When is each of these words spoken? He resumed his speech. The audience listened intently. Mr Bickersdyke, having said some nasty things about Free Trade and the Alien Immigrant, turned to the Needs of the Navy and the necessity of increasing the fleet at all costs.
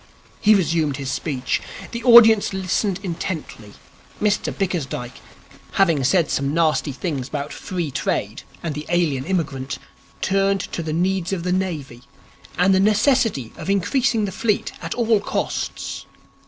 He 0.39 0.55
resumed 0.55 0.97
his 0.97 1.11
speech. 1.11 1.61
The 1.91 2.03
audience 2.03 2.53
listened 2.53 2.99
intently. 3.03 3.73
Mr 4.19 4.51
Bickersdyke, 4.51 5.19
having 5.73 6.03
said 6.03 6.31
some 6.31 6.55
nasty 6.55 6.91
things 6.91 7.27
about 7.27 7.53
Free 7.53 7.91
Trade 7.91 8.41
and 8.63 8.73
the 8.73 8.87
Alien 8.89 9.25
Immigrant, 9.25 9.77
turned 10.19 10.61
to 10.61 10.81
the 10.81 10.91
Needs 10.91 11.31
of 11.33 11.43
the 11.43 11.53
Navy 11.53 12.01
and 12.57 12.73
the 12.73 12.79
necessity 12.79 13.53
of 13.57 13.69
increasing 13.69 14.25
the 14.25 14.31
fleet 14.31 14.71
at 14.81 14.95
all 14.95 15.19
costs. 15.19 16.07